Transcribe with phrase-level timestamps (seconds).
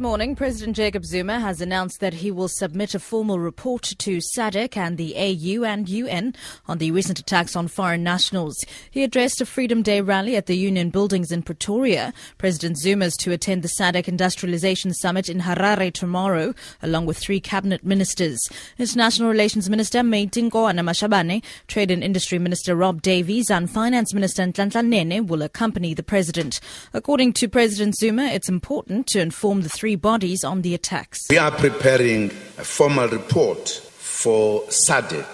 [0.00, 0.34] Morning.
[0.34, 4.96] President Jacob Zuma has announced that he will submit a formal report to SADC and
[4.96, 6.34] the AU and UN
[6.66, 8.56] on the recent attacks on foreign nationals.
[8.90, 12.14] He addressed a Freedom Day rally at the Union Buildings in Pretoria.
[12.38, 17.38] President Zuma is to attend the SADC Industrialization Summit in Harare tomorrow, along with three
[17.38, 18.40] cabinet ministers.
[18.78, 24.82] International Relations Minister Maite Nkoana-Mashabane, Trade and Industry Minister Rob Davies, and Finance Minister Nhlanhla
[24.82, 26.58] Nene will accompany the president.
[26.94, 31.26] According to President Zuma, it's important to inform the three bodies on the attacks.
[31.30, 32.26] We are preparing
[32.58, 35.26] a formal report for SADC,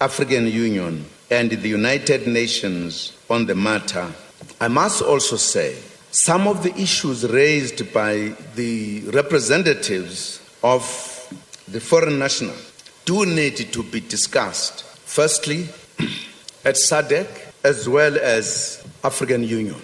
[0.00, 4.12] African Union, and the United Nations on the matter.
[4.60, 5.76] I must also say,
[6.10, 10.82] some of the issues raised by the representatives of
[11.68, 12.54] the foreign national
[13.04, 14.84] do need to be discussed.
[15.04, 15.68] Firstly,
[16.64, 17.26] at SADC
[17.64, 19.76] as well as African Union.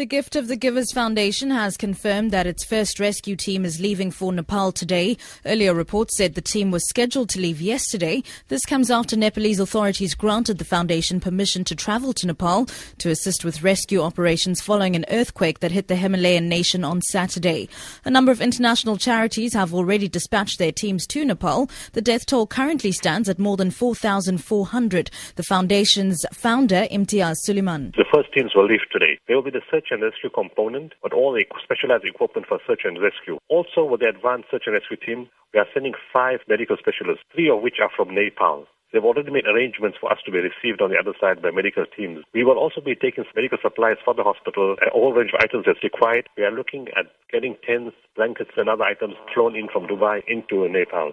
[0.00, 4.10] The Gift of the Givers Foundation has confirmed that its first rescue team is leaving
[4.10, 5.18] for Nepal today.
[5.44, 8.22] Earlier reports said the team was scheduled to leave yesterday.
[8.48, 12.64] This comes after Nepalese authorities granted the foundation permission to travel to Nepal
[12.96, 17.68] to assist with rescue operations following an earthquake that hit the Himalayan nation on Saturday.
[18.06, 21.68] A number of international charities have already dispatched their teams to Nepal.
[21.92, 25.10] The death toll currently stands at more than 4,400.
[25.36, 27.94] The foundation's founder, Imtiaz Sooliman.
[27.96, 29.18] The first teams will leave today.
[29.28, 32.82] They will be the search and rescue component, but all the specialized equipment for search
[32.84, 33.38] and rescue.
[33.48, 37.50] Also, with the advanced search and rescue team, we are sending five medical specialists, three
[37.50, 38.66] of which are from Nepal.
[38.92, 41.86] They've already made arrangements for us to be received on the other side by medical
[41.86, 42.24] teams.
[42.34, 45.64] We will also be taking medical supplies for the hospital, a whole range of items
[45.66, 46.28] that's required.
[46.36, 50.66] We are looking at getting tents, blankets, and other items flown in from Dubai into
[50.68, 51.12] Nepal.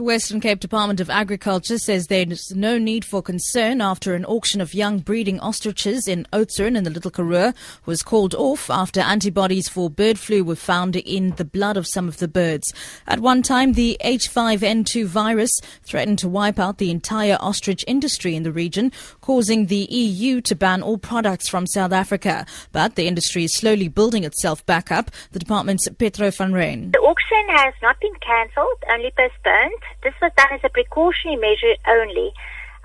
[0.00, 4.24] The Western Cape Department of Agriculture says there is no need for concern after an
[4.24, 7.52] auction of young breeding ostriches in Oudtshoorn in the Little Karoo
[7.84, 12.08] was called off after antibodies for bird flu were found in the blood of some
[12.08, 12.72] of the birds.
[13.06, 15.50] At one time, the H5N2 virus
[15.82, 20.56] threatened to wipe out the entire ostrich industry in the region, causing the EU to
[20.56, 22.46] ban all products from South Africa.
[22.72, 25.10] But the industry is slowly building itself back up.
[25.32, 26.90] The department's Petro van Rijn.
[26.90, 29.89] The auction has not been cancelled, only postponed.
[30.02, 32.32] This was done as a precautionary measure only.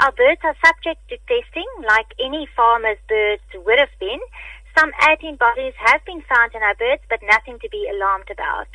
[0.00, 4.20] Our birds are subject to testing like any farmer's birds would have been.
[4.76, 8.66] Some antibodies have been found in our birds, but nothing to be alarmed about.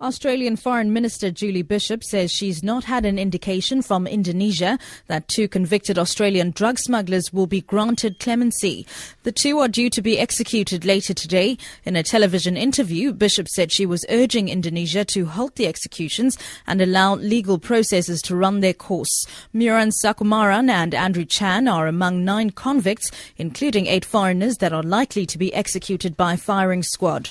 [0.00, 5.46] Australian Foreign Minister Julie Bishop says she's not had an indication from Indonesia that two
[5.46, 8.86] convicted Australian drug smugglers will be granted clemency.
[9.22, 11.58] The two are due to be executed later today.
[11.84, 16.80] In a television interview, Bishop said she was urging Indonesia to halt the executions and
[16.80, 19.26] allow legal processes to run their course.
[19.54, 25.24] Myuran Sukumaran and Andrew Chan are among nine convicts, including eight foreigners that are likely
[25.24, 27.30] to be executed by firing squad.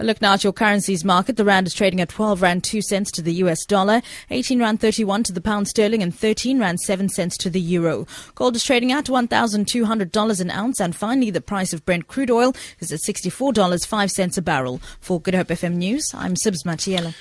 [0.00, 1.36] Look now at your currencies market.
[1.36, 4.80] The rand is trading at 12 rand 2 cents to the US dollar, 18 rand
[4.80, 8.06] 31 to the pound sterling, and 13 rand 7 cents to the euro.
[8.34, 10.80] Gold is trading at $1,200 an ounce.
[10.80, 14.80] And finally, the price of Brent crude oil is at $64.05 a barrel.
[15.00, 17.14] For Good Hope FM News, I'm Sibs Matiela.